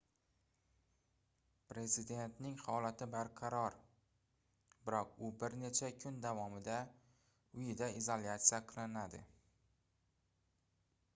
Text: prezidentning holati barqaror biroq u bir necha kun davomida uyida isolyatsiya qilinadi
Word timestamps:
prezidentning 1.71 2.55
holati 2.67 3.07
barqaror 3.15 3.75
biroq 4.87 5.11
u 5.27 5.29
bir 5.43 5.55
necha 5.65 5.89
kun 6.05 6.17
davomida 6.25 6.77
uyida 7.61 7.91
isolyatsiya 8.01 8.61
qilinadi 8.73 9.21